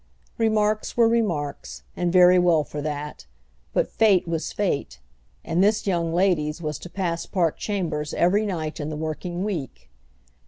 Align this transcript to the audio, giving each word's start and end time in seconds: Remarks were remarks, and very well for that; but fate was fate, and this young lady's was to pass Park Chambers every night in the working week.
Remarks 0.39 0.97
were 0.97 1.07
remarks, 1.07 1.83
and 1.95 2.11
very 2.11 2.39
well 2.39 2.63
for 2.63 2.81
that; 2.81 3.27
but 3.71 3.87
fate 3.87 4.27
was 4.27 4.51
fate, 4.51 4.99
and 5.45 5.63
this 5.63 5.85
young 5.85 6.11
lady's 6.11 6.59
was 6.59 6.79
to 6.79 6.89
pass 6.89 7.27
Park 7.27 7.55
Chambers 7.57 8.11
every 8.15 8.47
night 8.47 8.79
in 8.79 8.89
the 8.89 8.95
working 8.97 9.43
week. 9.43 9.91